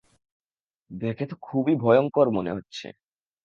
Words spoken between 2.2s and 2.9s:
মনে হচ্ছে।